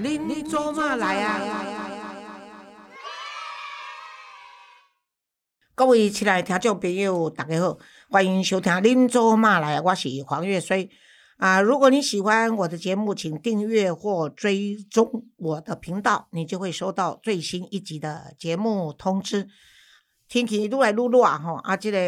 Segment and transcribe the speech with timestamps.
[0.00, 1.38] 恁做嘛来啊？
[5.74, 7.78] 各位亲爱的听众朋友，大家好，
[8.08, 10.88] 欢迎收听《恁做嘛来》，我是黄月水
[11.36, 11.60] 啊。
[11.60, 19.48] 如果你喜欢我的节目，请订阅或追踪我的频道，你就会收到最新一集的节目通知。
[20.28, 21.98] 天气愈来愈热吼，啊，即个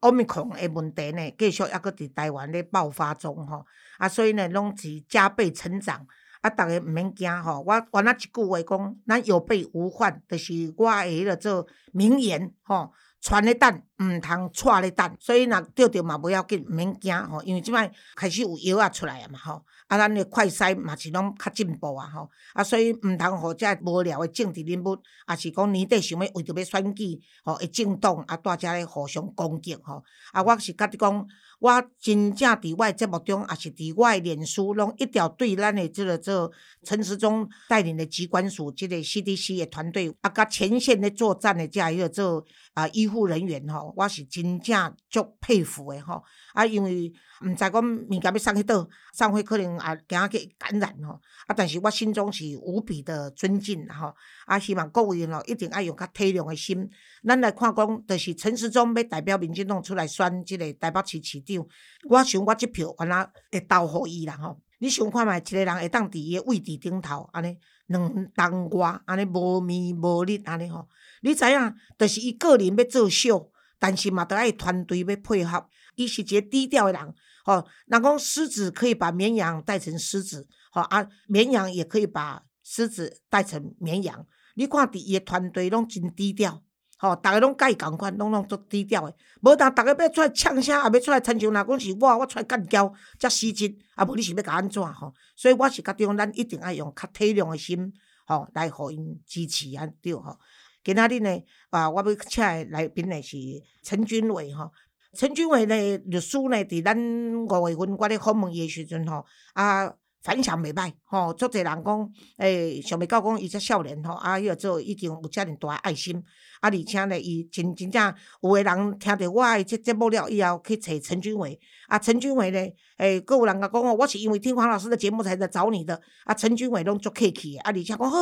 [0.00, 3.66] 奥密克戎的问题呢，继续抑搁伫台湾咧爆发中吼，
[3.98, 6.06] 啊，所以呢，拢是加倍成长。
[6.44, 24.98] 啊，逐个毋免惊吼，我原来一句话讲，咱有备无患，就是我的迄个做名言吼，传咧等，毋通带咧等，所以若钓着嘛，不要紧，毋免惊吼，因为即摆开始有药啊出来啊嘛吼，啊，咱诶快筛嘛是拢较进步啊吼，啊，所以毋通互遮无聊的政治人物，
[25.30, 31.26] 也是讲年底想要为着要选举吼，会政党啊，大家咧互相攻击吼，啊，我是甲你讲。
[31.64, 36.52] 我真正伫我诶节目中，也是伫我诶脸书，拢一条对咱诶即个做
[36.82, 42.44] 陈时中带领诶机关署，即个 CDC 诶团队，啊，甲前线咧作战诶遮一个做
[42.74, 46.22] 啊医护人员吼，我是真正足佩服诶吼。
[46.54, 51.20] 啊，因为毋知讲物件要送去倒，送去可能也惊去感染吼。
[51.46, 54.14] 啊，但是我心中是无比的尊敬吼。
[54.46, 56.88] 啊，希望各位吼一定爱用较体谅诶心。
[57.26, 61.66] 咱来看讲，就是陈时中要代表民进党出来选即个台北市市长，
[62.08, 64.60] 我想我即票原来会投互伊啦吼。
[64.78, 70.88] 你想看觅一个人会当伫伊诶位置顶头，安尼两当外，安尼无面无日安尼吼。
[71.22, 75.66] 你知影，就是伊个人要做秀，但是嘛，得爱团队要配合。
[75.96, 77.14] 伊是一个低调诶人，
[77.44, 77.66] 吼。
[77.86, 84.26] 人讲狮子可以把绵羊带成狮子，吼啊，绵羊也可以把狮子带成绵羊。
[84.54, 86.62] 你看伫伊诶团队拢真低调。
[86.96, 89.14] 吼，逐个拢甲伊共款，拢拢足低调诶。
[89.42, 93.76] 无当逐个要出来呛声，也要出来亲像若讲是我，我出来干交，则失职。
[93.94, 95.12] 啊，无你是要甲安怎吼？
[95.36, 97.92] 所以我是觉得，咱一定要用较体谅诶心，
[98.26, 100.38] 吼，来互因支持安对吼。
[100.82, 103.36] 今仔日呢，啊，我要请诶来宾呢是
[103.82, 104.70] 陈君伟吼。
[105.14, 109.92] 陈君伟的，律师呢，伫咱五月份我咧访问伊诶时阵吼，啊，
[110.22, 116.22] 反响袂歹吼，足侪人讲，诶，想袂到讲伊只少年吼，啊，迄个做已经有遮尔大爱心。
[116.64, 121.60] 啊，而且呢，伊真真正有个人听着我诶即节目了以后，去找陈君伟。
[121.86, 122.58] 啊，陈君伟呢，
[122.96, 126.00] 诶，佫有人甲讲哦，我是因为听黄老师的节目才来找你的。
[126.24, 128.18] 啊，陈君伟拢足客气诶，啊，而且讲好，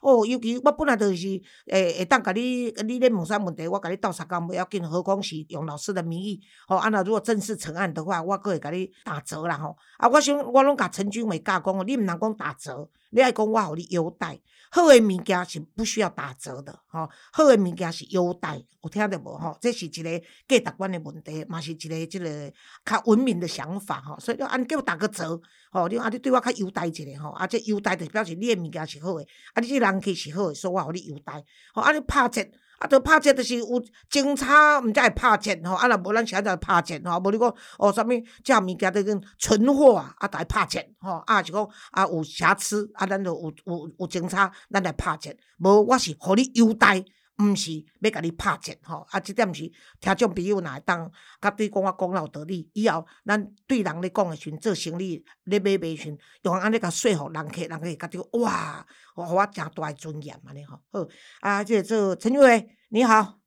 [0.00, 1.26] 哦，尤其我本来就是
[1.66, 4.80] 诶，会当甲你，你咧问啥问题，我甲你斗相共，不要紧。
[4.88, 9.76] 何况是用老师的名义，吼，啊，那如果正式成案的话，我佫会甲你打折啦，吼。
[9.96, 14.38] 啊，我想我拢甲陈君伟教讲哦，你毋通讲打折，你爱讲我互你优待。
[14.74, 19.36] 好诶物件是不需要打折的，吼，好诶物件是优待，有听到无？
[19.36, 20.18] 吼，这是一个
[20.48, 22.50] 价值观诶问题，嘛是一个即个
[22.82, 25.38] 较文明的想法，吼，所以你按叫我打个折，
[25.70, 31.44] 吼，你啊你对我较优待一下，吼，啊这优待就表示你诶物件是好诶，啊你这人气是好诶，所以我互你优待，
[31.74, 32.42] 吼，啊你拍折。
[32.82, 38.08] 啊，着拍折，就是有警察毋才会拍折吼，啊，若无咱现在拍折吼，无你讲哦，啥物
[38.42, 47.04] 遮物件都跟存货啊，啊，来拍折吼，啊，是讲啊有瑕疵，啊，咱就有有有警察，咱来拍折，无我是互你优待。
[47.38, 49.70] 毋是要甲你拍折吼，啊，即点是
[50.00, 51.10] 听众朋友若会当
[51.40, 60.80] 甲对讲我讲有道理，以后咱对人咧讲诶时阵，做生理咧买卖时阵，用安尼甲说服人客，人会觉着哇，互我诚大诶尊严安尼吼。
[60.90, 61.06] 好，
[61.40, 63.41] 啊，即个做陈玉伟，你好。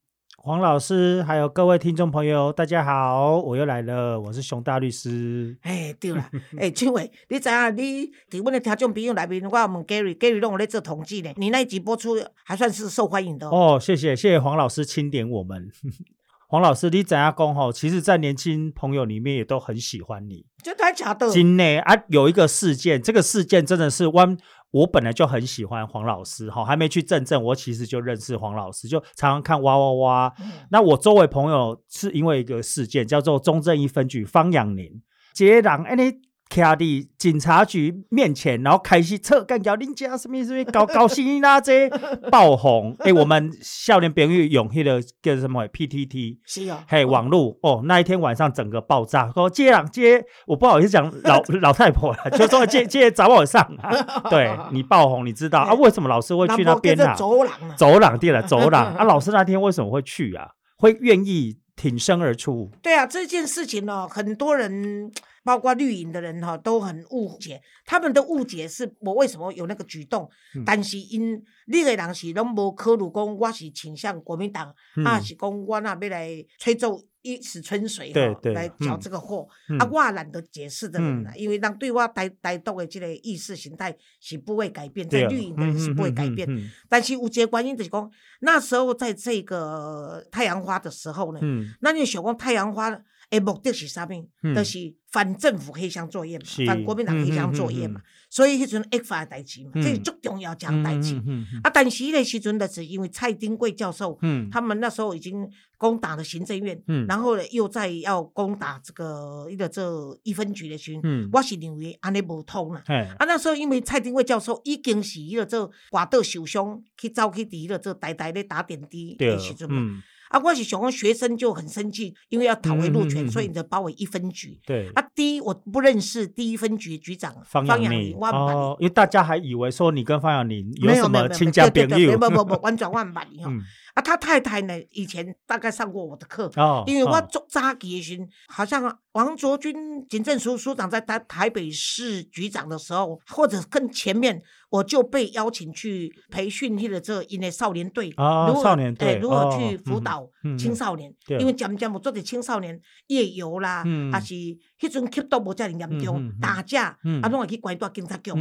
[0.45, 5.57] 黄老师，还有各位听众朋友，大家好，我又来了，我是熊大律师。
[5.63, 6.23] 哎，对了，
[6.59, 13.79] 哎，俊伟，你知影你伫阮的听众朋友内面，我问 Gary，Gary 拢有咧做统计呢，你那一集播出还算是受欢迎的哦。
[13.81, 15.67] 谢谢，谢谢黄老师钦点我们。
[16.47, 17.72] 黄老师，你怎样讲吼？
[17.72, 20.45] 其实，在年轻朋友里面也都很喜欢你。
[20.62, 21.27] 真的假的？
[21.31, 24.38] 真的啊，有一个事件，这个事件真的是我。
[24.75, 30.34] 我本来就很喜欢黄老师，哈，还没去正正，我其实就认识黄老师，就常常看哇哇哇。
[30.69, 35.01] 那我周围朋友是因为一个事件，叫做中正一分局方养宁
[35.33, 36.25] 接壤，哎你。
[36.50, 41.89] 徛伫警察局面前，然后开始测干掉恁家什么什么搞搞新啦，这
[42.31, 42.95] 爆红。
[43.03, 49.30] 哎，我们少年朋友用迄个叫什么 PTT，是啊，嘿，网络哦，那一天晚上整个爆炸。
[49.31, 53.68] 说接壤接，我不好意思讲老 老太婆了，就说接接找我上。
[54.30, 55.74] 对你爆红，你知道啊？
[55.74, 57.15] 为什么老师会去那边啊？
[57.15, 59.03] 走廊，走廊对了，走廊啊！
[59.03, 60.50] 老师那天为什么会去啊？
[60.77, 62.69] 会愿意挺身而出？
[62.81, 65.12] 对啊，这件事情呢，很多人。
[65.45, 67.62] 包括绿营的人哈、都很误解。
[67.86, 74.69] 他们的误解是我为什么有那个举动，嗯但是因你个人是拢无考虑讲我是倾向国民党，
[75.06, 78.21] 啊嗯是讲我那要来吹奏一池春水哈、
[78.53, 79.47] 来搅嗯这个祸。
[79.69, 86.48] 嗯啊，我也懒得解释的人啦，嗯因为人对我台台独的这个意识形态是不会改变，在绿营的人是不会改变。
[86.89, 92.89] 但是有一个原因就是讲，那时候在这个太阳花的时候呢，嗯那你想讲太阳花
[93.30, 94.30] 的目的是啥物？
[94.44, 101.16] 嗯就是反政府黑箱作业嘛，反国民党黑箱作业嘛，嗯嗯所以迄阵 X 法的代志嘛，嗯这是最重要一项代志。
[101.63, 109.89] 啊，但是迄个时阵的是因为蔡丁贵教授，嗯他们那时候已经攻打了行政院，嗯然后呢又在要攻打这个一个这
[110.24, 112.83] 一分局的时候，嗯我是认为安尼无通啦。
[112.86, 120.04] 嘿啊，那时候因为蔡丁贵教授已经是迄个做挂倒受伤，去走去伫迄个做台台咧打点滴对的时阵嘛。
[120.31, 124.60] 嗯啊，我是想讲学生就很生气，因为要讨回路权，嗯嗯嗯嗯所以你就包围一分局。
[124.66, 133.51] 对啊，第一我不认识第一分局局长方阳阳宁我哦，因为大家还以为说你跟方阳宁你，没什有没有没有么亲家对对对朋友，不不不，完全我唔捌你吼。
[133.51, 133.62] 嗯
[133.95, 138.19] 啊，他太太呢，以前大概上过我的课，哦，因为我哦做早期的时，
[138.50, 151.38] 好像王卓君警政署署长在台台北市局长的时候，或者更前面，我就被邀请去培训去了这因为少年队，哦如何少年队哎如何哦去辅嗯导青少年，对。
[151.39, 152.77] 因为讲讲我做的青少年
[153.07, 154.36] 夜游啦，嗯还是
[154.80, 157.22] 迄阵吸毒无遮尔严重，打架，嗯。
[157.22, 158.31] 啊，拢会去关到警察局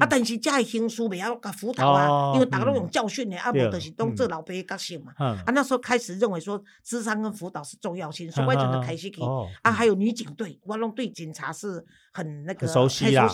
[0.00, 2.90] 啊，但是遮个刑事袂晓甲辅导啊，哦因为大家拢用嗯。
[2.90, 4.16] 教训的，啊，无对就是当嗯。
[4.16, 5.12] 做老爸的角色嘛。
[5.18, 5.36] 嗯。
[5.38, 9.20] 啊，那时候开始认为说智商跟辅导是重要性，所以我就开始去。
[9.20, 13.28] 哦啊，还有女警队，我拢对警察是很那个很熟悉啊，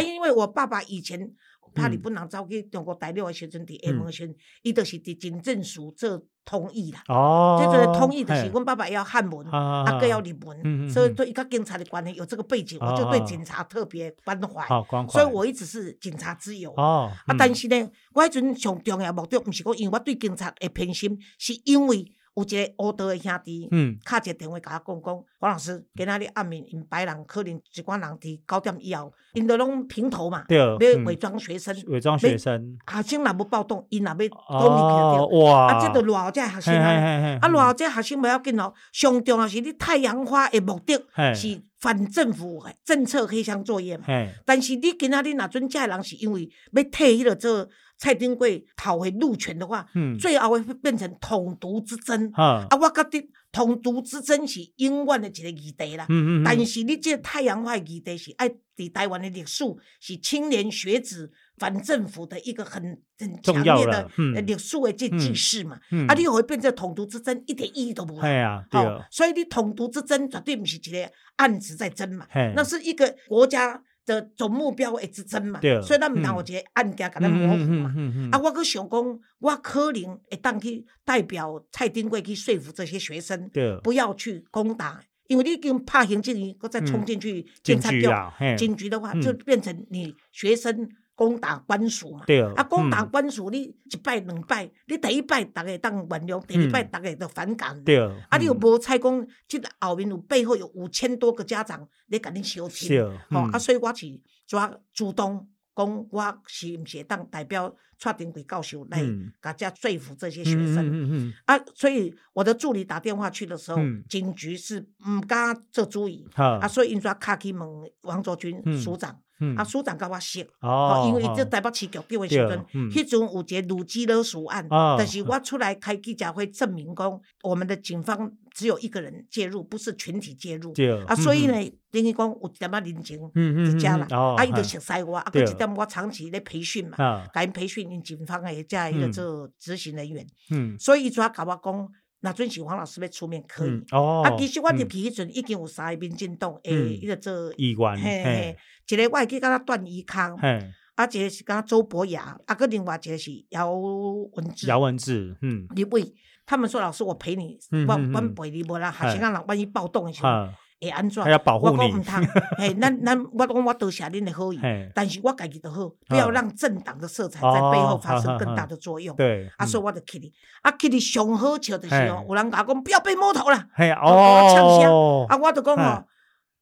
[0.00, 1.30] 因为我爸爸以前
[1.78, 7.02] 怕你嗯不能走去中国大陆的时阵，伫厦门嗯的时阵，伊就是伫警政署做通译啦。
[7.08, 14.66] 哦，这个通译就是嘿阮爸爸要汉文，啊啊，各要日文，所以对伊跟警察的关系有这个背景，我就对哦警察特别关怀。
[15.08, 16.72] 所以我一直是警察之友。
[16.76, 22.04] 哦啊，但是呢，我迄阵上重要的目的，毋是讲因为我对警察会偏心，是因为
[22.38, 23.98] 有一个乌道的兄弟，嗯。
[24.04, 31.04] 敲一个电话甲我讲讲，黄老师，今仔日暗暝因白人可能一寡人伫九点以后，因都拢平头嘛，对要嗯。
[31.04, 32.78] 伪装学生，伪装学生。
[32.86, 40.94] 学生若要暴动，因若要讲你哦去哇，啊，这就偌这学生啊，啊，偌这学生不要紧哦，上重要是你太阳花的目的
[41.34, 44.04] 是反政府的政策黑箱作业嘛。
[44.44, 52.30] 但是你今仔日若准遮人是因为要替迄个做蔡丁贵讨回路权的话，嗯最后会变成统独之争。
[52.34, 56.06] 啊啊，我觉得统独之争是永远的一个议题啦。
[56.08, 59.64] 嗯嗯，但是你这个太阳花议题是爱伫台湾的历史
[60.00, 64.08] 是青年学子反政府的一个很很强烈的
[64.42, 65.80] 历史的这记事嘛。
[65.90, 68.20] 嗯啊，你又会变成统独之争，一点意义都无。
[68.20, 75.60] 嘿啊对好，所以你统独之争绝对不是一个案子在争嘛，嘿那是一个国家的总目标会之争嘛。
[75.60, 75.80] 对。
[75.82, 76.36] 所以咱毋通嗯。
[76.36, 77.94] 有一个案件甲咱模糊嘛。
[77.96, 83.78] 嗯啊，我阁想讲，我可能会当去代表蔡丁贵去说服这些学生，对。
[83.82, 89.20] 不要去攻打，因为你已经怕行政院，搁再冲进去警警察局、警局的话，嗯。
[89.20, 90.88] 就变成你学生
[91.18, 92.22] 攻打官署嘛。
[92.26, 97.82] 对啊，攻打嗯官署，你一摆两摆，你第一摆大家当原谅，第二摆嗯大家就反感。
[97.82, 97.98] 对
[98.30, 98.60] 啊，你又嗯。
[98.62, 103.50] 无猜讲，即个后面有背后有五千多个家长咧甲你相听，是吼、嗯。
[103.50, 104.06] 啊，所以我是
[104.46, 109.32] 抓主动讲，我是毋是会当代表蔡廷贵教授来嗯。
[109.40, 110.86] 甲遮说服这些学嗯生。
[110.88, 114.02] 嗯嗯啊，所以我的助理打电话去的时候，嗯。
[114.08, 116.58] 警局是毋敢做主意，哈。
[116.60, 117.68] 啊，所以因抓卡去问
[118.02, 118.76] 王卓君嗯。
[118.80, 119.54] 署长，嗯。
[119.56, 120.40] 啊，署长甲我熟。
[120.60, 122.90] 哦哦，因为这哦台北市局长的时对阵，嗯。
[122.90, 130.74] 迄阵有一个鲁基勒署案，哦但是我出来开记者会证明讲，我们的警方只有一个人介入，不是群体介入。
[131.06, 131.52] 啊，所以嗯。
[131.52, 135.46] 呢，等于讲有一点仔人情嗯嗯伫遮啦啊，伊就嘿熟悉我，啊，对。
[135.46, 137.24] 佮一点我长期咧培训嘛，啊。
[137.32, 140.76] 甲因培训因警方的遮一个嗯做执行人员，嗯。
[140.76, 141.88] 所以伊主要甲我讲，
[142.18, 143.70] 那准是黄老师要出面可以。
[143.70, 143.84] 嗯。
[143.92, 144.88] 哦啊，其实我入嗯。
[144.88, 148.56] 去迄阵已经有三个民进诶，迄个做议员嘿
[148.88, 150.68] 一个我会记敢若段宜康，嘿。
[150.96, 154.66] 啊，一个是敢若周博雅，啊，个另外一个是姚文志。
[154.66, 155.68] 姚文志嗯。
[155.76, 156.12] 你为
[156.48, 160.48] 他们说老师，我陪你，我我陪你，无啦，学生啊人万一暴动的时候哈。
[160.80, 161.20] 会安怎？
[161.24, 162.24] 还要保护我讲你毋通，
[162.56, 164.60] 嘿，咱咱我讲我多谢恁的好意，
[164.94, 169.14] 但是我家己就好，不要嗯让政党的色彩在背后哦发生更大的作用。
[169.16, 174.88] 对啊，所以嗯我就去你，啊，去你上好笑的是哦，有人甲我讲不要被摸头了，嘿我呛声。
[174.88, 175.26] 哦。
[175.28, 175.82] 啊，我就讲嘿。
[175.82, 176.04] 吼，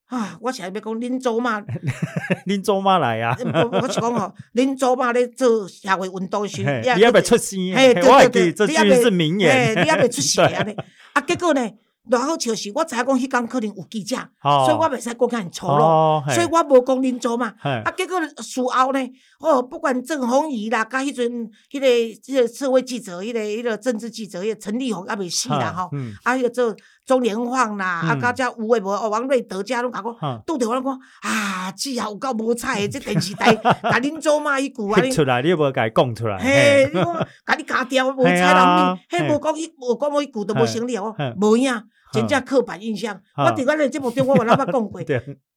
[0.06, 1.60] 啊，我是要讲恁祖嘛，
[2.46, 3.36] 恁祖妈来啊。
[3.42, 9.74] 我我是讲吼，恁祖嘛咧做社会运动的时你要不要出声嘿，对对对，这句是名言。
[9.74, 10.76] 嘿你还袂出血对 安尼。
[11.12, 11.68] 啊，结果呢，
[12.08, 14.64] 然好笑是，我知影讲迄工可能有记者，哦。
[14.64, 17.52] 所以我袂使讲甲因粗鲁，所以我无讲恁做嘛。
[17.60, 19.00] 啊，结果事后呢，
[19.40, 26.12] 哦，不管郑红仪啦，甲迄阵迄个迄个社会记者，迄个迄个政治记者，迄个陈立宏也未死啦吼，嗯。
[26.22, 26.72] 啊，迄个做
[27.06, 28.20] 中年晃啦，啊，嗯。
[28.20, 41.72] 甲遮有诶无哦，王瑞德遮拢甲我嗯拄着我讲啊，姊啊有够无彩诶，即电视台甲恁做嘛迄句啊， 迄出来你又无甲伊讲出来，嘿，你讲甲你加掉 无彩人面，迄嘿无讲迄无讲迄句都无成立哦嘿，无影，
[42.12, 43.14] 真正刻板印象。
[43.36, 45.00] 我嗯伫咱诶节目中，我有哪捌讲过，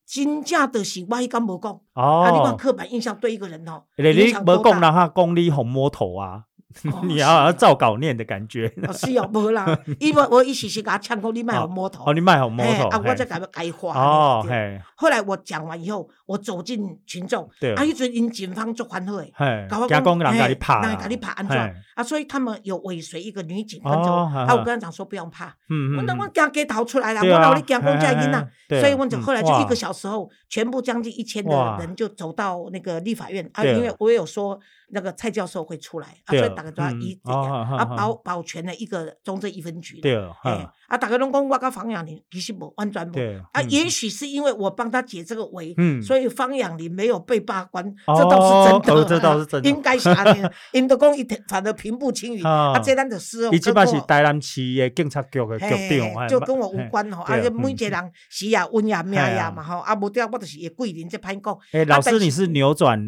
[0.10, 1.72] 真正就是我迄工无讲。
[1.94, 6.44] 啊，你看哦，刻板印象对一个人哦，你无讲啦哈讲你红摸头啊，哦
[7.04, 8.72] 你要要照稿念的感觉。
[8.88, 12.04] 哦，是哦，无啦， 伊无我一时时甲他呛讲你卖好摸头。
[12.06, 13.16] 哦，，你卖红摸头，嘿啊，我嘿。
[13.16, 13.94] 再甲他改话。
[14.00, 17.74] 哦，嘿，后来我讲完以后，我走进群众，对。
[17.74, 21.58] 啊，迄阵因警方足欢贺诶，嘿，甲我惊讲人甲你拍啦，人甲你拍安怎？
[21.96, 28.48] 啊，所以他们有尾随一个女警跟着我，哦啊，我跟他讲说不用怕，嗯嗯，我那我嗯惊街头出来了，我哪有你惊讲这囡仔？
[28.70, 28.80] 对。
[28.82, 34.58] 所以我就嗯后来就一个小时后，全部将近一千的人就走到那个立法院啊，因为我有说
[34.92, 36.40] 那个蔡教授会出来啊，对。
[36.40, 40.02] 所以大家都要嗯哦好好啊保保全了一个中正一分局。
[40.02, 46.02] 对，啊，大家拢讲我个方养林其实无完全无对啊，嗯也许是因为我帮他解这个围，嗯。
[46.02, 59.30] 所以方养林没有被罢官，哦这倒是真的，哦这倒是真的应该是安尼，因都讲伊反而平步青云，啊啊，这咱就事后伊即摆是台南市的警察局的局长，就跟我无关吼，啊，每一个人死呀、温呀、命嘿啊。
[59.30, 63.00] 呀嘛吼，啊，无掉我就是会桂林这歹讲，哎，老师，你是扭转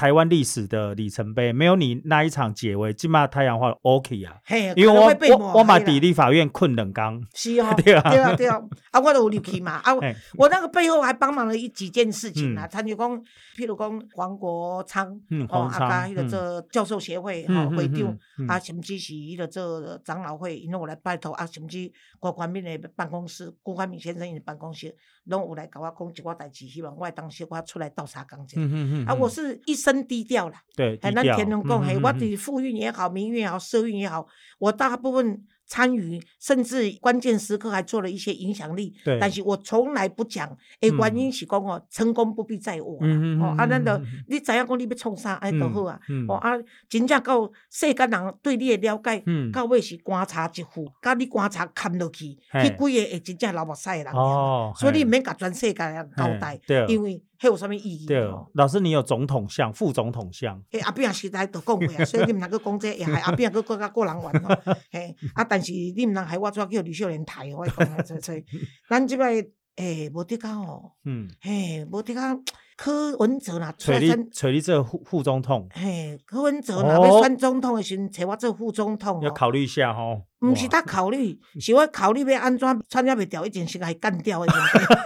[0.00, 5.84] 台湾历史的里程碑，没有你那一场解围，今嘛太阳花 OK 啊，嘿，因为我我我嘛抹黑啦。
[5.90, 8.10] 伫立法院困两工，是哦， 对啊。
[8.10, 8.58] 对啊，对啊，
[8.92, 9.92] 啊，我都有入去嘛， 啊，
[10.38, 12.68] 我那个背后还帮忙了一几件事情啦，嗯。
[12.70, 13.22] 参与讲，
[13.58, 16.28] 譬如讲黄国昌，嗯，哦，黄昌啊甲迄个嗯。
[16.30, 28.56] 做教授协会嗯吼会长啊，甚至是迄个做长老会，因为我来拜托啊，甚至郭冠敏的办公室，郭冠敏先生的办公室，拢有来甲我讲一寡代志，希望我会当时我出来斗相共者。
[28.58, 34.26] 嗯嗯嗯，啊，我嗯是一生低调啦，对，哎，咱低调天龙讲，嘿，我的富运也好，民运也好，社运也好，
[34.58, 38.92] 我大部分参与，甚至关键时刻还做了一些影响力。
[39.04, 40.48] 对但是我从来不讲，
[40.80, 43.02] 诶，嗯原因是讲哦，成功不必在我啦。
[43.02, 46.00] 嗯嗯哦，啊，咱就嗯嗯嗯你知影讲你要创啥，安就好啊。
[46.08, 46.50] 嗯哦啊，
[46.88, 54.18] 真正到世间人对你的了解，嗯到尾是观察一副，甲你观察看落去，迄几个会真正流目屎的人尔。
[54.18, 58.06] 哦，所以你毋免甲全世界人交代对，因为迄有啥物意义？
[58.06, 64.62] 对哦，老师你有总统像、副总统像，嘿阿扁时代都讲过啊， 所以你毋能够讲这，也害阿扁佫更加个人玩咯。
[64.92, 68.44] 嘿，啊，但是你毋通害我怎叫吕秀莲台，我讲啊，所以所以，
[68.88, 69.42] 咱即摆
[69.76, 72.38] 诶无得讲哦，嗯，嘿，无得讲
[72.82, 79.20] 柯文哲啦，找你选找你这个副副总统，嘿，柯文哲若哦要选总统的时阵，找我做副总统哦。
[79.22, 80.22] 要考虑一下吼。
[80.40, 84.52] 毋是他考虑，是我考虑要安怎参加袂掉，一定是甲伊干掉的。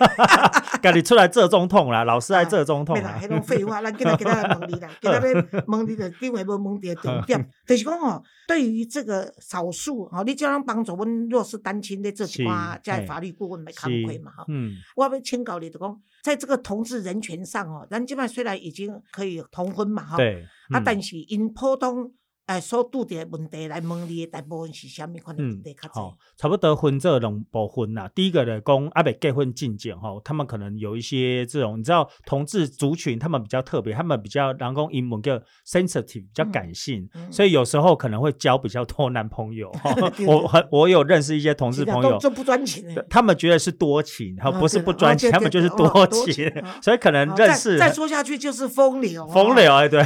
[0.81, 3.26] 家己出来做总统啦，老师来做总统袂啦，啦迄。
[3.26, 14.45] 种废话， 咱今仔今仔来问你啦， 今仔要问你的定位无问题的重点，就是讲吼，对于这个少数吼，你叫人帮助阮弱势单亲咧做一是寡这嘿法律顾问来是工课嘛吼。
[14.47, 20.83] 嗯，我要请教你，就讲在这个同志人权上哦，咱即摆虽然已经可以同婚嘛哈，对，啊，嗯。
[20.85, 22.12] 但是因普通
[22.47, 28.11] 诶所拄着的问题来问你大部分是啥物款的问嗯题较好济？，差不多分这两部分啦。
[28.15, 39.73] 第一个的讲阿北结婚进检哈，他们可能有一些这种，你知道同志族群他们比较特别，他们比较然后英文叫 sensitive，比较嗯感性，嗯所以有时候可能会交比较多男朋友。
[40.29, 42.19] 我很我有认识一些同志朋友。
[42.19, 43.03] 就不专情的。
[43.09, 50.03] 他们觉得是多情，哈，啊不是不专情，对他们就是多多情所以可能哦认识再再说下去就是风流哦，风流，哎，对，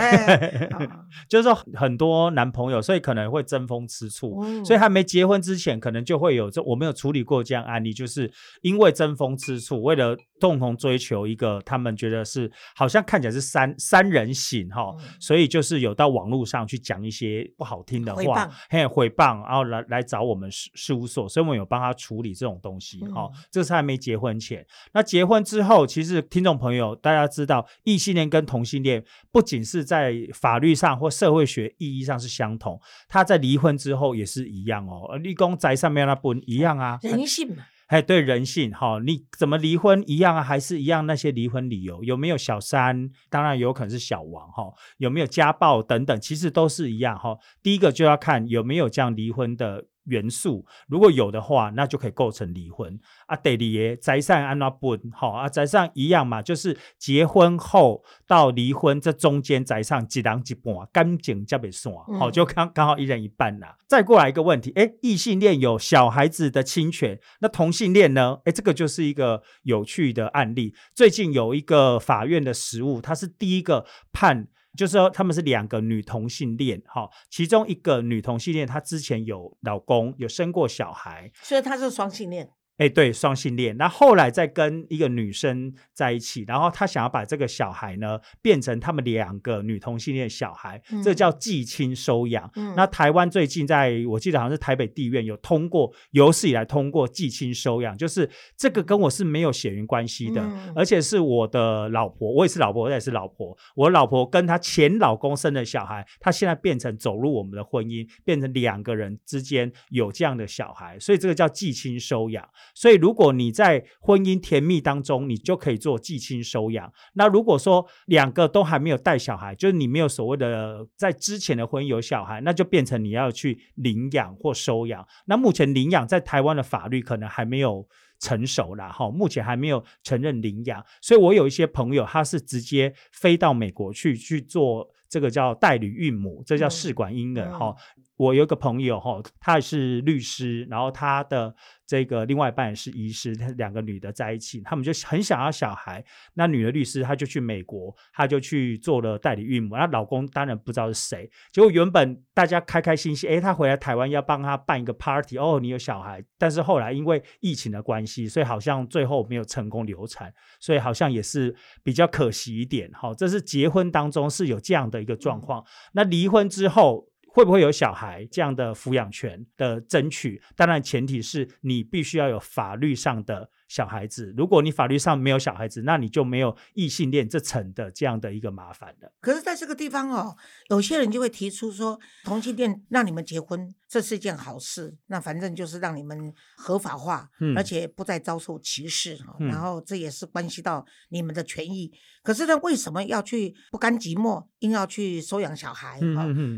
[1.28, 8.30] 就是说很多男朋友，所以可能会争风吃醋，嗯所以还没结婚之前，可能就会有这我没有处理过这样案例，就是
[8.62, 15.04] 因为争风吃醋，为了共同追求一个他们觉得是好像看起来是三三人行哈，嗯。
[15.20, 23.44] 所以就是有到网络上去讲一些不好听的话谤，嘿诽谤，然后来来找我们事事务所，所以我们有帮他处理这种东西哈、嗯。
[23.50, 24.64] 这是还没结婚前。
[24.92, 35.06] 那结婚之后，其实听众朋友大家知道，异性恋跟同性恋不仅是在法律上或社会学意义上是相同，他在离婚之后也是一样哦。
[35.10, 42.02] 呃立功宅上面那不一样啊，人性嘛，哎，对人性哈、你怎么离婚一样啊，还是一样那些离婚理由？
[42.04, 43.10] 有没有小三？
[43.30, 44.64] 当然有可能是小王哈、
[44.98, 53.36] 有没有家暴等等，其实都是一样哈、第一个就要看有没有这样离婚的元素，如果有的话，那就可以构成离婚啊。
[53.36, 55.10] 第二个财产安怎分？
[55.12, 63.76] 好啊，财产一样嘛，就是结婚后到离婚这中间财产一人一半，感情才被算，好就刚刚好一人一半啦。
[63.86, 68.38] 再过来一个问题，哎，异性恋有小孩子的侵权，那同性恋呢？
[68.44, 70.74] 哎，这个就是一个有趣的案例。
[70.94, 74.48] 最近有一个法院的实务，他是第一个判，
[74.78, 82.48] 就是说他们是两个女同性恋，哈，其中一个女同性恋她之前有老公，有生过小孩，所以她是双性恋。
[82.78, 92.50] 哎，对，双性恋，那后来再跟一个女生在一起，然后他想要把这个小孩呢变成他们两个女同性恋小孩，这叫寄亲收养。
[92.76, 100.40] 那台湾最近在我记得好像是台北地院有通过，有史以来通过寄亲收养，就是这个跟我是没有血缘关系的，
[100.76, 112.48] 而且是我的老婆，我也是老婆，我也是老婆，我老婆跟她前老公生的小孩，她现在变成走入我们的婚姻，变成两个人之间有这样的小孩，所以这个叫寄亲收养。
[112.74, 116.92] 所以，如果你在婚姻甜蜜当中，你就可以做继亲收养。
[117.14, 125.06] 那如果说两个都还没有带小孩，就是你没有所谓的在之前的婚姻有小孩，那就变成你要去领养或收养。
[125.26, 127.86] 那目前领养在台湾的法律可能还没有
[128.20, 130.84] 成熟啦，哈，目前还没有承认领养。
[131.00, 137.74] 所以我有一些朋友，他是直接飞到美国去去做这个叫代理孕母，这叫试管婴儿，哈。
[138.16, 141.54] 我有个朋友哈，他也是律师，然后他的
[141.86, 146.04] 这个另外一半是医师，他两个女的在一起，他们就很想要小孩。
[146.34, 149.76] 那女的律师，她就去美国，她就去做了代理孕母。
[149.76, 151.30] 那老公当然不知道是谁。
[151.52, 156.20] 结果原本大家开开心心，哎，他回来台湾要帮他办一个 party，哦，你有小孩。
[156.36, 162.90] 但是后来因为疫情的关系，所以好像最后没有成功流产，所以好像也是比较可惜一点。
[162.92, 165.64] 哈，这是结婚当中是有这样的一个状况。
[165.92, 167.08] 那离婚之后。
[167.30, 170.42] 会不会有小孩这样的抚养权的争取？
[170.56, 173.48] 当然，前提是你必须要有法律上的。
[173.68, 179.12] 小孩子，如果你法律上没有小孩子，那你就没有异性恋这层的这样的一个麻烦的。
[179.20, 180.36] 可是，在这个地方哦，
[180.70, 184.96] 有些人就会提出说，同性恋让你们结婚，这是一件好事。
[185.06, 189.18] 那反正就是让你们合法化，而且不再遭受歧视。
[189.38, 191.92] 然后，这也是关系到你们的权益。
[192.22, 196.00] 可是呢，为什么要去不甘寂寞，硬要去收养小孩？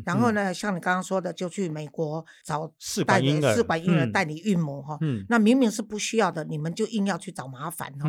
[0.04, 4.98] 然后呢，像你刚刚说的，就去美国找试管婴儿、试管婴儿代理孕母哈。
[5.28, 8.08] 那明明是不需要的，你们就硬要去找麻烦哈。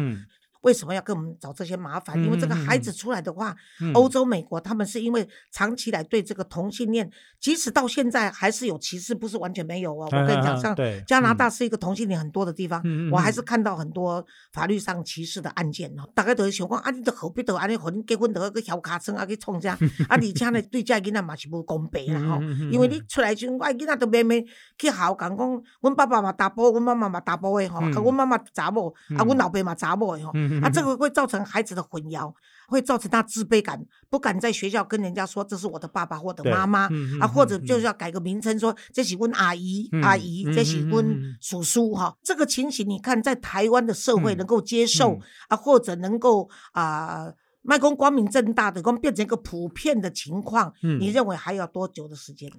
[0.61, 2.21] 为什么要跟我们找这些麻烦？
[2.23, 3.55] 因为这个孩子出来的话，
[3.93, 10.07] 欧洲、美国他们是因为长期来对这个同性恋，即使到现在还是有歧视，不是完全没有哦。
[10.11, 10.75] 我跟你讲，像
[11.07, 16.07] 加拿大是一个同性恋很多的地方，我还是看到很多法律上歧视的案件哦。
[16.13, 19.71] 大概都是想讲，啊，你都何必都安尼和你结婚得个小卡车啊去创啥？
[20.07, 22.41] 啊，而且呢，对这囡仔嘛是不公平啦吼。
[22.71, 24.39] 因为你出来时，我囡仔都慢慢
[24.77, 30.31] 去校讲讲，阮爸爸嘛查甫，阮妈妈嘛查甫的吼，啊，阮妈妈查某，啊，阮老爸嘛查某的吼。
[30.61, 32.33] 啊，这个会造成孩子的混淆，
[32.67, 42.17] 会造成他自卑感，不敢在学校跟人家说这是我的爸爸或者妈妈啊，或者就是要改个名称说这是问阿姨阿姨，这是问叔叔哈。
[42.23, 52.51] 这个情形你看在台湾的社会能够接受啊，或者能够啊，卖公光明正大的，光变成一个普遍的情况，你认为还要多久的时间？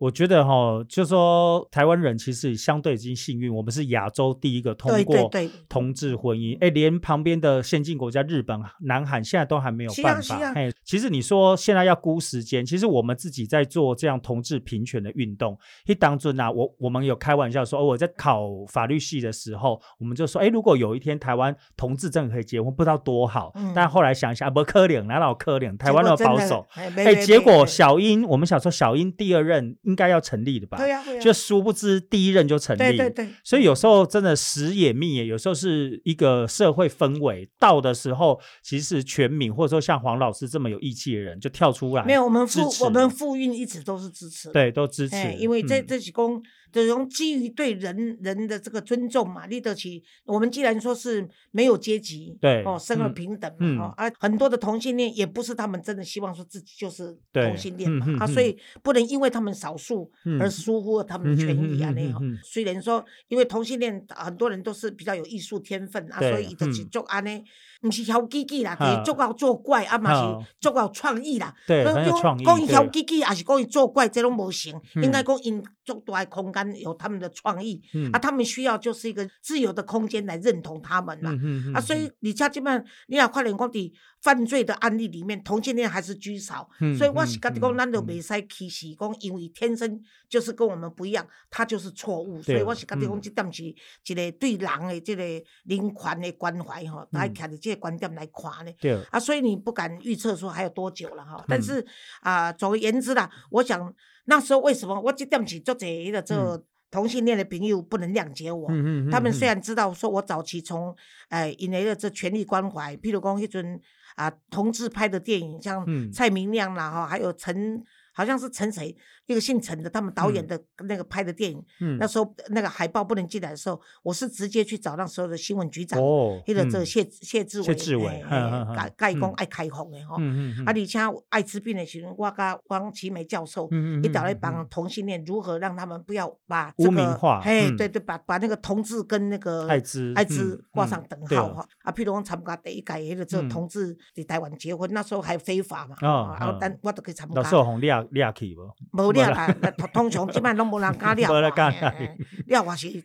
[0.00, 5.30] 我觉得哈，就说台湾人其实相对已经幸运，我们是亚洲第一个通过
[5.68, 10.36] 同志婚姻，哎，连旁边的先进国家日本、南韩现在都还没有办法。
[10.54, 15.54] 哎，其实你说现在要估时间，其实我们自己在做这样同志平权的运动。
[15.84, 23.52] 一当尊啊，我我们有开玩笑说，哦，我在考法律系的时候，我们就说，哎，如果有一天台湾同志真的可以结婚，不知道多好。
[23.74, 25.76] 但后来想一下，不可怜，哪老可怜？
[25.76, 29.76] 台湾那么保守，哎，结果小英，我们想说小英第二任。
[29.90, 30.78] 应该要成立的吧？
[30.78, 32.78] 对呀，就殊不知第一任就成立。
[32.78, 33.28] 对对对。
[33.42, 42.04] 所以有时候真的时也命也，有时候是一个社会氛围到的时候，其实全民或者说像黄老师这么有义气的人就跳出来。
[42.04, 44.52] 没有，我们复我们复运一直都是支持。
[44.52, 45.16] 对，都支持。
[45.36, 46.40] 因为这这几公。
[46.72, 50.02] 这种基于对人人的这个尊重嘛，立得起。
[50.24, 62.20] 我们既然说是没有阶级，对哦，生而平等嘛，哦，而很多的同性恋也不是他们真的希望说自己就是同性恋嘛，啊，所以不能因为他们少数而疏忽了他们的权益啊那样。
[62.44, 67.44] 虽然说，因为同性恋很多人都是比较有艺术天分啊，所以就去做安呢，
[67.80, 71.54] 不是小机器啦，是做到作怪啊嘛是做到创意啦。
[71.66, 72.44] 对，很有创意。
[72.44, 74.78] 讲伊小机器，还是讲伊作怪，这拢无行。
[74.96, 75.62] 应该讲因。
[75.82, 81.36] 足大的空间，有他们的创意，嗯啊，他们需要就是一个自由的空间来认同他们啦。
[81.42, 93.20] 嗯啊，所以你家这边你也快点讲伫犯罪的案例里面，同性恋还是居少，嗯所以我是讲，嗯咱就嗯袂使歧视，讲因为天生就是跟我们不一样，他就是错误，所以我是讲，嗯。
[93.20, 95.22] 这点是一个对人的这个
[95.64, 98.72] 人权的关怀吼，来嗯徛着这个观点来看呢。
[98.80, 101.44] 对，啊，所以你不敢预测说还有多久了哈。
[101.48, 101.86] 但嗯是
[102.20, 103.92] 啊、总而言之啦，我想
[104.26, 108.68] 那时候为什么我这点起做这个这个同性恋的朋友不能谅解我？
[108.70, 110.94] 嗯嗯他们虽然然知道说我早期从
[111.28, 113.80] 呃因为了这权力关怀，譬如讲迄阵
[114.16, 116.10] 啊同志拍的电影，像嗯。
[116.12, 118.96] 蔡明亮啦哈，还有陈好像是陈谁
[119.30, 126.00] 一个姓陈的，他们导演嗯的那个拍的电影，嗯那时候那个海报不能进来的时候，我是直接去找那时候的新闻局长。
[126.00, 130.16] 哦，迄个这谢谢志伟，谢志伟嘿哼哼哼嘿甲甲伊讲嗯爱开放的吼。
[130.18, 133.68] 嗯嗯啊，而且艾滋病的时候，我甲汪奇梅教授
[134.02, 141.66] 一直来嗯帮同性恋如何让他们不要把污这个名化嘿，嗯对对，把把那个同志跟那个艾滋艾滋嗯挂上等号哈。
[141.84, 147.56] 啊，譬如讲参加第一届迄个这同志在台湾结婚，那时候还非法嘛，哦啊，嗯但我都去参老师加。
[147.58, 148.70] 有红俩俩去无？
[148.92, 151.52] 无了啦，通通常即摆拢无人敢了无人
[152.66, 153.04] 我，是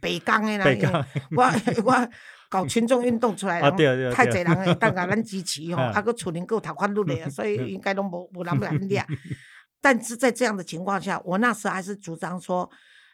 [0.00, 1.04] 北港的啦，北港
[1.36, 1.44] 我
[1.84, 2.08] 我
[2.48, 5.92] 搞群众运动出来太侪人会当甲咱支持吼， 嗯。
[5.92, 8.70] 啊，佮厝人有读法律的， 所以应该拢无无人要。
[8.70, 9.04] 来掠。
[9.80, 12.68] 但是在这样的情况下，我那时候还是主张说，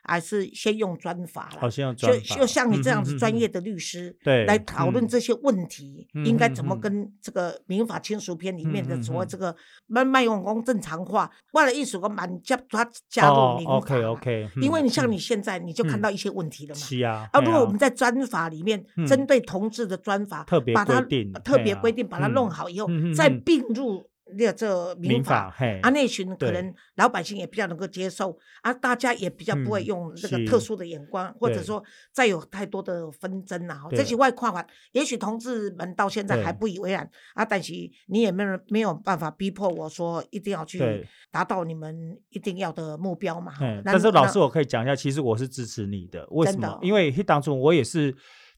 [0.04, 5.08] 还是先用专法了就专法就像你这样子专业的律师，对来讨论嗯。
[5.08, 9.54] 这些问题，嗯应该怎么跟这个民法亲属篇里面的所谓这个
[9.86, 16.80] 慢慢用工正常化，为了艺术个满加他加入民法嘛 OK OK，因为你像你嗯现在你就看嗯到一些问题了嘛。
[16.80, 19.06] 是啊，啊，嘿如果我们在专法里面嗯。
[19.06, 23.40] 针对同志的专法，特别把它规定特别规定，把它弄嗯好以后再嗯。
[23.44, 24.04] 并入
[24.36, 33.82] 这这民民法，嘿啊，那群可能老百姓也比较能够接受，啊，大家也比较不会嗯用这个特殊的眼光，或者说再有太多的纷争啊。
[33.90, 37.72] 这些外跨法，也许同志们到现在还不以为然啊，但是
[38.06, 43.52] 你也没有没有办法逼迫我说一定要去达到你们一定要的目标嘛。
[43.84, 46.26] 但是老师，我可以讲一下，其实我是支持你的。
[46.30, 46.58] 为什？
[46.58, 48.14] 么因为当初我也是，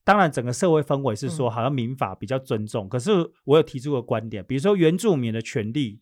[0.07, 2.88] 当然整个社会氛围是说，嗯好像民法比较尊重。
[2.88, 3.11] 可是
[3.45, 6.01] 我有提出个观点，比如说原住民的权利，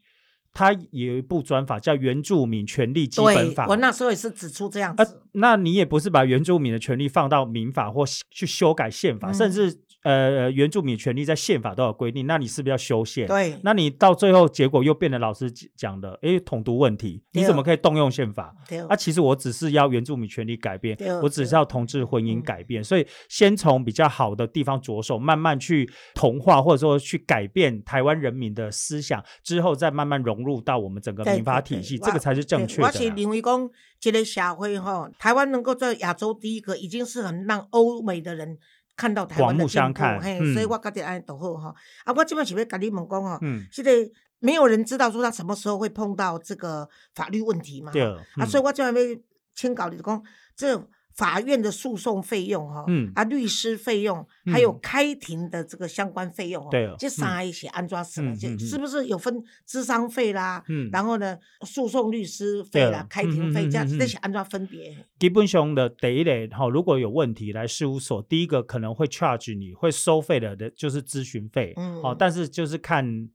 [0.53, 3.65] 它也有一部专法叫《原住民权利基本法》。
[3.67, 13.27] 对我那时候也是指出这样啊子。，那你也不是把原住民的权利放到民法或去修改宪法，甚嗯至呃原住民权利在宪法都有规定，那你是不是要修宪？
[13.27, 18.55] 对，那你到最后结果又变成老师讲的，诶，统独问题，你怎么可以动用宪法？
[18.69, 33.15] 对啊，其实我只是要原住民权利改变，我只是要同志婚姻嗯改变，所以先从比较好的地方着手，慢慢去同化或者说去改变台湾人民的思想，之后再慢慢融入到我们整个民法体系，这个才是正对我是确的啦。
[33.17, 38.59] 认为讲，这个社会哈，台湾能够在亚洲第一个，已经是很让欧美的人
[38.97, 41.75] 看到台湾的进步嘿，嗯所以我觉得安尼都好哈。
[42.05, 43.93] 啊，我这边是要跟你们讲哈，嗯，现在
[44.39, 47.91] 没有人知道说他什么时候会碰到这个法律问题嘛。
[47.93, 49.21] 对，啊，嗯所以我这边要
[49.55, 50.23] 请教你讲，
[50.57, 53.11] 这法院的诉讼费用哈，嗯。
[53.15, 54.79] 啊，律师费用，还有嗯。
[54.83, 60.63] 开庭的这个相关费用哦，对哦这三个是安装死了，就是不是有分智商费啦？
[60.69, 60.91] 嗯。
[60.93, 63.99] 然后呢，诉讼律师费啦开庭费，这样嗯嗯嗯嗯。
[63.99, 64.97] 这些安装分别？
[65.19, 72.03] 基本上的第一类哈，如果有问题来事务所，第一个可能会 charge 你会收费的的就是咨询费，嗯。
[72.03, 73.29] 哦，但是就是看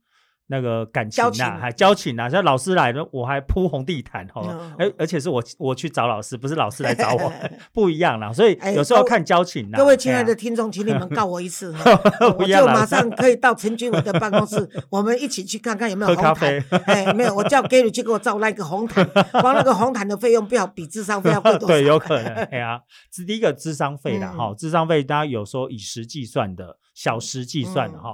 [0.50, 7.32] 那个感情交情呐，还交情呐，像老师来了，我还铺红地毯哈嗯，而而且是我我去找老师，不是老师来找我，
[7.72, 9.78] 不一样啦，所以哎有时候看交情呐。
[9.78, 11.92] 各位亲爱的哎听众，请你们告我一次， 哈
[12.36, 16.64] 我就马上可以到陈君伟的办公室， 我们一起去看看有没有红毯啡。
[16.86, 19.08] 哎，没有，我叫 Gary 去给我照那个红毯，
[19.40, 21.66] 光那个红毯的费用不要比智商费要贵多少？
[21.68, 22.34] 对，有可能。
[22.46, 22.80] 哎呀，
[23.14, 28.10] 是第一个智商费啦，嗯哈、智商费大家有时候以时计算的，小时计算的嗯哈。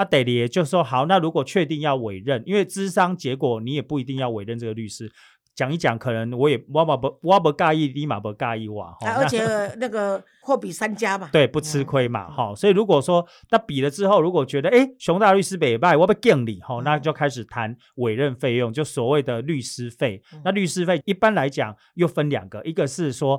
[0.00, 5.12] 那得里就说好，那如果确定要委任，因为智商结果你也不一定要委任这个律师。
[5.54, 9.06] 讲一讲，可能我也我嘛不我不介意，你嘛不介意我哈。
[9.06, 9.44] 啊而且
[9.76, 11.28] 那个货比三家嘛。
[11.34, 20.22] 对，不吃嗯亏嘛，哈、所以如果说那比了之后，如果觉得哎，熊大律师北拜，我不敬你，哈、那嗯就开始谈委任费用，就所谓的律师费。
[20.32, 23.38] 嗯那律师费一般来讲又分两个，一个是说。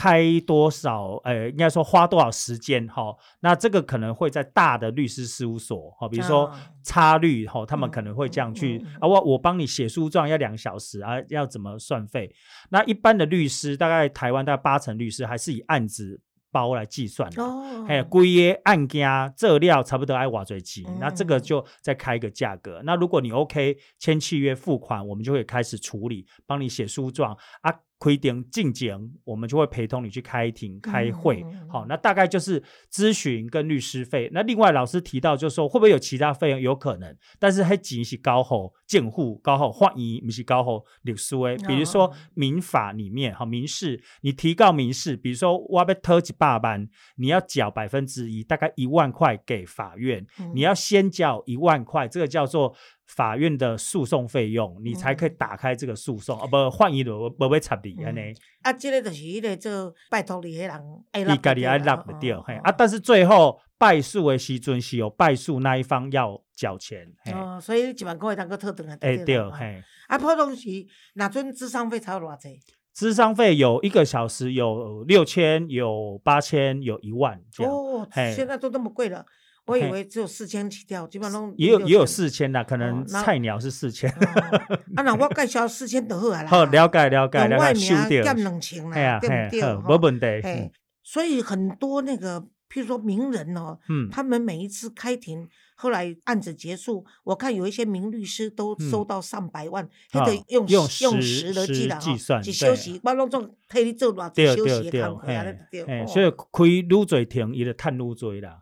[0.00, 1.20] 开多少？
[1.24, 2.86] 呃，应该说花多少时间？
[2.86, 12.34] 哈、那这个可能会在大的律师事务所，哈、比如说啊差律，哈、他们嗯可能会这样去、嗯嗯啊，我我帮你写诉状要两小时啊，要怎么算费？
[12.70, 16.18] 那一般的律师，大概台湾大概八成律师还是以案子
[16.50, 17.42] 包来计算的。
[17.42, 22.80] 哦，还有规约案件这料差不多爱瓦最期，那这个嗯就再开一个价格。
[22.84, 27.70] 那如果你 OK 签契约付款，我们就会开始处理，帮你写诉状啊。
[28.00, 31.44] 规定进前，我们就会陪同你去开庭开会。
[31.68, 34.30] 好，那大概就是咨询跟律师费。
[34.32, 36.60] 那另外老师提到，就是说会不会有其他费用？
[36.60, 41.58] 有可能，但是还仅是高后监护、高后换移，不是高后律师诶。
[41.68, 52.74] 比如说哦民法里面，哈，民事你提告民事，比如说我被偷几百万，你要缴百分之一，大概一万块给法院，嗯你要先缴一万块，这个叫做
[53.16, 58.32] 法院的诉讼费用，你才可以嗯打开这个诉讼，啊，不换一轮不会插你安尼。
[58.62, 62.72] 啊，这个就是迄个做拜托你的人爱你家己爱落落不掉，嘿哦啊！
[62.72, 70.68] 但是最后败诉的时阵是有败诉那一方要缴钱，哦，所以一万块当个特等啊，哎对，嘿，啊，普通时
[71.14, 72.60] 哪阵智商费才有偌济？
[72.92, 79.24] 智商费有一个小时有六千，有八千，有一万这样，哦，现在都那么贵了，
[79.66, 84.10] 我以为只有四千起跳，基本上也有也有四千的，可能菜鸟是四千。
[84.10, 86.48] 哦啊，那我介绍四千就好啊啦。
[86.50, 89.62] 好，了解了解外了解，收掉，名减两千嘿啊啦，对不对？
[89.62, 95.48] 好没问题，所以很多那个，譬如说名人哦，嗯，他们每一次开庭，
[95.80, 106.06] 后来案子结束，我看有一些名律师都收嗯到上百万，啊那个用用用时时来计啦，时计算一对休息，我拢总替你做偌对济休息的工课，安尼嘿，就对。
[106.06, 108.58] 所以开愈侪庭，伊就趁愈侪啦，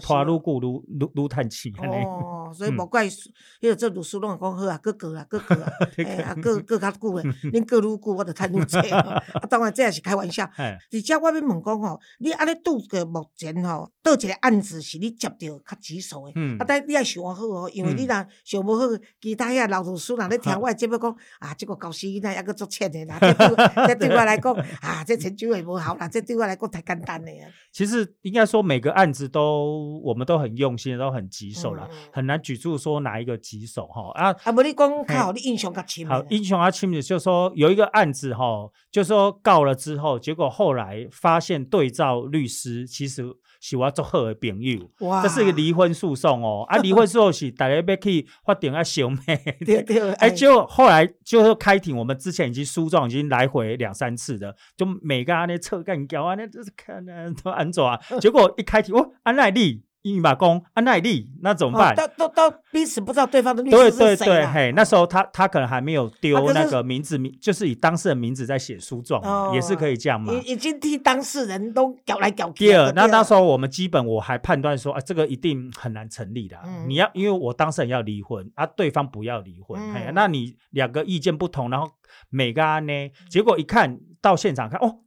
[0.00, 3.28] 拖哦愈久愈愈愈趁钱，安尼，哦， 所以嗯无怪，迄
[3.60, 8.78] 个做律师拢会讲好啊，过过啊，过过啊， 你哎啊，过过较久诶， 恁过愈久，我就趁愈济。
[8.88, 10.48] 啊，当然这也是开玩笑。
[10.54, 16.32] 嘿，而且我要问讲吼，你安尼拄个目前吼，倒一个案子是你接到较棘手诶？
[16.62, 18.86] 嗯啊，但你爱想好哦，因为你嗯若想无好，
[19.20, 27.46] 其他遐老律师人咧听 我的节目讲，啊，这个教师囡仔抑搁足欠的啦，这对这对我来讲， 啊，这成就也无好啦，这对我来讲太简单了呀。
[27.72, 34.34] 其实应该说每个案子都我们都很用心，都很棘手啦嗯嗯，很难举出说哪一个棘手哈啊。
[34.44, 43.24] 啊，无你讲较好你印象较深好啦。，英雄阿亲的就说有一个案子哈，就说告了之后，结果后来发现对照律师其实
[43.64, 45.22] 是我足好的朋友，哇。
[45.22, 46.64] 这是一个离婚诉讼哦。
[46.68, 49.16] 啊，离婚诉讼是大家要去法庭啊小妹，
[49.64, 61.92] 对对， 哎，就后来就是开庭，我们之前已经诉状已经来回两三次的，就每个安尼扯干交啊，那就是看啊都安怎啊， 结果一开庭哦，安奈利一马公安奈利，那怎么办？
[61.92, 70.32] 哦都都都彼此不知道对方的律对师是谁对对，对嘿，那时候他他可能还没有啊丢那个名字名，就是以当事人名字在写诉状嘛，也是可以这样嘛。
[70.32, 72.74] 已已经替当事人都搞来搞去第。
[72.74, 76.64] 二，那那时候候我们基本我还判断说，啊，这个一定很难成立的啊。
[76.66, 81.88] 嗯你要因为我当事人要离婚，啊，对方不要离婚，嘿，嗯那你两个意见不同，然后
[82.28, 82.92] 每个案呢，
[83.30, 84.98] 结果一看到现场看，哦，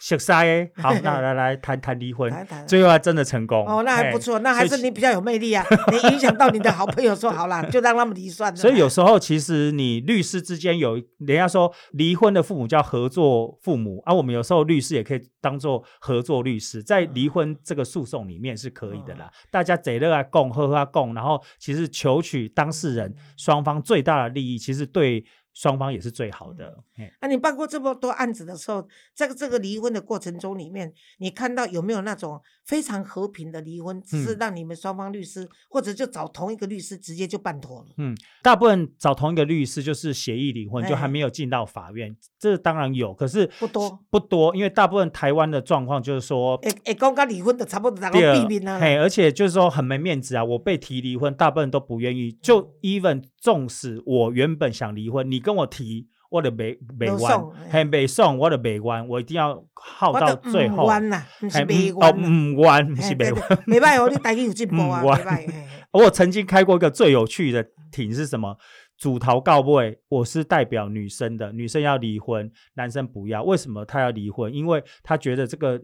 [0.00, 2.32] 熟悉诶， 好，那来来谈谈离婚，
[2.66, 3.66] 最后还真的成功。
[3.66, 5.64] 哦，那还不错，那还是你比较有魅力啊！
[5.92, 8.56] 你影响到你的好朋友说 好啦，就让他们离算了。
[8.56, 19.30] 所以有时候其实你律师之间有，人家说离婚的父母叫合作父母，啊，我们有时候律师也可以当做合作律师，在离婚这个诉讼里面是可以的啦。
[19.50, 26.82] 大家贼乐啊共喝啊共，然后其实求取当事人双方最大的利益，其实对双方也是最好的。
[26.94, 37.86] 嘿那、你办过这么多案子的时候，这个这个离婚的过程中里面，你看到有没有那种非常和平的离婚，只是嗯让你们双方律师、或者就找同一个律师直接就办妥了？
[37.98, 48.78] 嗯，大部分找同一个律师就是协议离婚，就还哎没有进到法院，这当然有，可是不多不多，因为大部分台湾的状况就是说，会会讲到离婚的差不多能够第二避免啊。
[48.78, 50.44] 嘿，而且就是说很没面子啊！
[50.44, 52.28] 我被提离婚，大部分都不愿意。
[52.30, 60.84] 嗯就 even 纵使我原本想离婚，你跟我提，我的没没完没送，嘿没送，我的没完，我一定要耗到最后。
[60.84, 62.54] 唔冤啦，唔是嘿未嗯哦，冤。
[62.54, 63.48] 唔完，不是嘿对没完。
[63.48, 65.46] 对袂歹哦，你台语有进 步啊，嗯冤袂歹。
[65.46, 65.66] 嘿
[66.04, 68.56] 我曾经开过一个最有趣的庭是什么？
[68.96, 73.42] 主逃告位，我是代表女生的，女生要离婚，男生不要。
[73.42, 74.52] 为什么他要离婚？
[74.52, 75.80] 因为他觉得这个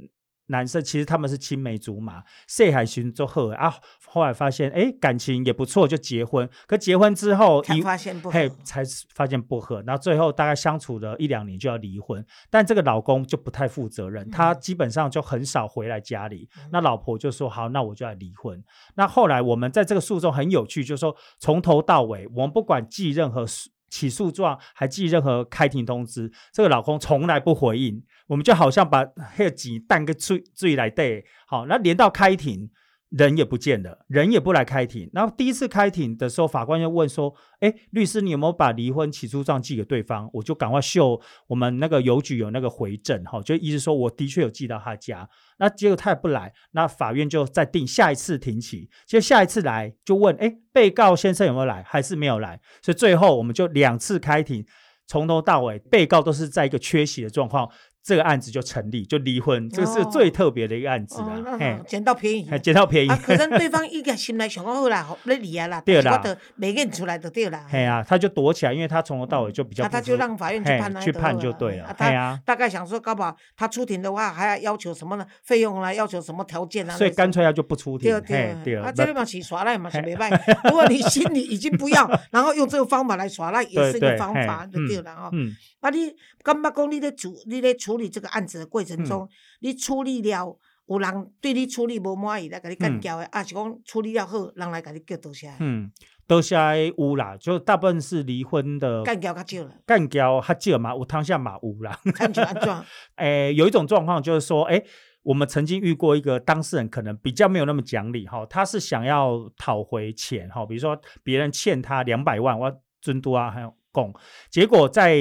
[0.49, 3.75] 男生其实他们是青梅竹马，谁还寻做后啊？
[4.07, 6.49] 后来发现，哎，感情也不错，就结婚。
[6.67, 8.83] 可结婚之后，才一发现不合嘿，才
[9.15, 12.25] 发现不合，然后最后大概相处了一两年就要离婚。
[12.49, 16.49] 但这个老公就不太负责任，他嗯基本上就很少回来家里。
[16.71, 18.63] 那老婆就说：“好，那我就要离婚。”
[18.97, 28.03] 那后来我们在这个诉讼很有趣，就是说从头到尾，我们不管寄任何诉起诉状，还寄任何开庭通知，这个老公从来不回应。
[28.27, 29.03] 我们就好像把
[29.39, 32.69] 那个鸡蛋给追追来对，好，那连到开庭。
[33.11, 35.09] 人也不见了，人也不来开庭。
[35.13, 45.29] 然后第一次开庭的时候，法官就问说：“哎，律师，你有没有把离婚起诉状寄给对方？”我就赶快秀我们那个邮局有那个回证，哈，就意思说我的确有寄到他家。
[45.59, 48.91] 那结果他也不来，那法院就再定下一次庭期。
[49.07, 51.83] 就下一次来就问：“哎，被告先生有没有来？
[51.85, 54.67] 还是没有来？”所以最后我们就两次开庭。
[55.09, 57.71] 从头到尾被告都是在一个缺席的状况。
[58.07, 61.81] 这个案子就成立，就离婚，这个是最特别的一个案子了。
[61.89, 63.09] 捡到便宜，捡到便宜。
[63.09, 66.23] 可能对方一个心来想 好啦，你离啊啦，对啦，
[66.55, 67.67] 没认出来的对啦。
[67.69, 69.89] 嘿啊，他就躲起来，因为他从头到尾就比较。
[69.89, 71.93] 他就让法院去判，去判就对了。
[71.99, 75.27] 对啊，大概想说，搞不好他出庭的话，还要要求什么呢？
[75.43, 76.97] 费用啦，要求什么条件啊？
[76.97, 78.09] 所以干脆他就不出庭。
[78.25, 80.39] 对对，啊，这里嘛是耍赖嘛是没办法。
[80.65, 85.29] 如果你心里已经不要， 然后用这个方法来耍赖，也是一个方法，就对了啊。
[85.33, 85.53] 嗯。
[85.81, 89.29] 啊，你感觉讲你咧处你咧处理这个案子的过程中，
[89.61, 95.53] 你处理了，有人对你处理无满意来甲你干交的，啊是讲处理了好，人来甲你叫多谢。
[95.59, 95.91] 嗯，
[96.27, 96.57] 多谢
[96.97, 101.99] 有啦，就大部分是离婚的干交较少了，干交较少嘛，有当下嘛有啦。
[102.15, 102.85] 看起来状，
[103.17, 104.85] 诶，有一种状况就是说，诶，
[105.23, 114.15] 我们曾经遇过一个当事人，可能比较没有那么讲理哈，他是想要讨回钱哈，比如说别人欠他两百万，我尊嘟啊，还有供，
[114.51, 115.19] 结果在。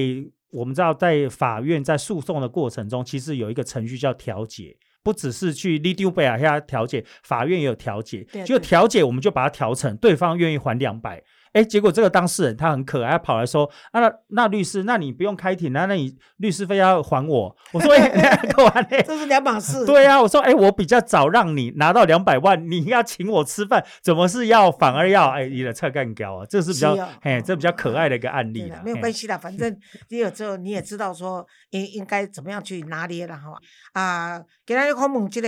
[0.55, 8.25] 我们知道，在法院在诉讼的过程中，其实有一个程序叫调解，不只是去 lead 贝尔下调解，法院也有调解。
[8.45, 11.21] 就调解，我们就把它调成对方愿意还两百。
[11.55, 26.45] 哎，结果这个当事人他很可爱，跑来说：“啊，那那律师，那你不用开庭啊，那你律师费要还我。”我说：“哎， 这是两码事。”对啊，我说：“哎，我比较早让你拿到两百万，你要请我吃饭，怎么是要反而要哎你的菜干掉啊？
[26.49, 28.81] 这是比较哎，这比较可爱的一个案例了。
[28.83, 29.73] 没有关系啦，反正
[30.11, 33.53] 你有之后你也知道说应应该怎么样去拿捏了哈
[33.93, 34.41] 啊。
[34.65, 35.47] 给大家看问这个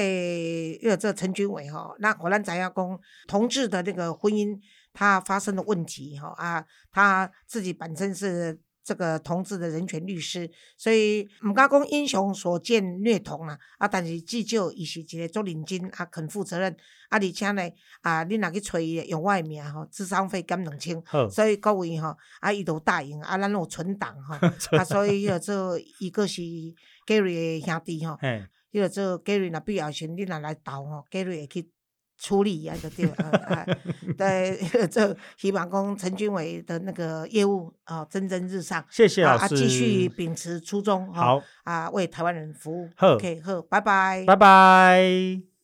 [0.87, 4.57] 有这陈君伟哈，那果然咱要讲同志的那个婚姻。
[4.97, 16.75] 他发生的问题，哈啊，他自己本身是这个同志的人权律师，所以唔敢讲英雄所见略同啦，啊，但是至少伊是一个做认真啊，肯负责任，
[17.09, 17.61] 啊，而且呢，
[18.01, 24.39] 啊，你若去找伊用我诶名吼，智商费减两千，所以各位吼，啊，伊都答应，啊，咱有存档哈，
[24.75, 26.41] 啊，所以要做伊个是
[27.05, 28.17] Gary 诶兄弟吼，
[28.71, 31.69] 要做 Gary 若必要时你若来投吼，Gary 会去。
[32.17, 33.13] 处理啊就对了，
[33.47, 33.65] 啊，
[34.17, 34.57] 对，
[34.89, 41.41] 这希望讲陈军伟的那个业务啊蒸蒸日上，谢谢老师，继续秉持初衷，好。
[41.63, 45.56] 啊，为台湾人服务，OK，好，拜拜，拜拜。